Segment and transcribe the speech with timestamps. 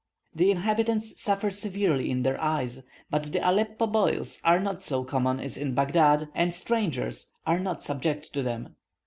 [0.33, 5.39] The inhabitants suffer severely in their eyes; but the Aleppo boils are not so common
[5.39, 8.77] as in Baghdad, and strangers are not subject to them.